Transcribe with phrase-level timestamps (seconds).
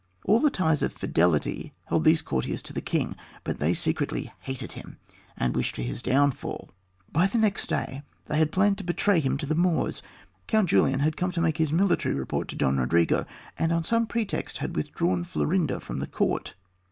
[0.25, 4.71] All the ties of fidelity held these courtiers to the king; but they secretly hated
[4.71, 4.97] him,
[5.37, 6.71] and wished for his downfall.
[7.11, 10.01] By the next day they had planned to betray him to the Moors.
[10.47, 13.27] Count Julian had come to make his military report to Don Rodrigo,
[13.59, 16.55] and on some pretext had withdrawn Florinda from the court.